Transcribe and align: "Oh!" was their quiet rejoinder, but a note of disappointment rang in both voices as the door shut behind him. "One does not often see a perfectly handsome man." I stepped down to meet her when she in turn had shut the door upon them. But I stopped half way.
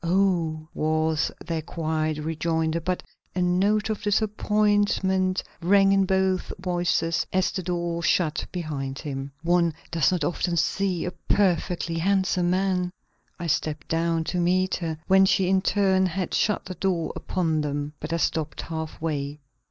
"Oh!" 0.03 0.67
was 0.73 1.31
their 1.45 1.61
quiet 1.61 2.17
rejoinder, 2.17 2.79
but 2.81 3.03
a 3.35 3.41
note 3.43 3.91
of 3.91 4.01
disappointment 4.01 5.43
rang 5.61 5.91
in 5.91 6.05
both 6.07 6.51
voices 6.57 7.27
as 7.31 7.51
the 7.51 7.61
door 7.61 8.01
shut 8.01 8.47
behind 8.51 8.97
him. 8.97 9.31
"One 9.43 9.75
does 9.91 10.11
not 10.11 10.23
often 10.23 10.57
see 10.57 11.05
a 11.05 11.11
perfectly 11.11 11.99
handsome 11.99 12.49
man." 12.49 12.89
I 13.37 13.45
stepped 13.45 13.89
down 13.89 14.23
to 14.23 14.37
meet 14.39 14.73
her 14.77 14.97
when 15.05 15.27
she 15.27 15.47
in 15.47 15.61
turn 15.61 16.07
had 16.07 16.33
shut 16.33 16.65
the 16.65 16.73
door 16.73 17.13
upon 17.15 17.61
them. 17.61 17.93
But 17.99 18.11
I 18.11 18.17
stopped 18.17 18.61
half 18.61 18.99
way. 18.99 19.39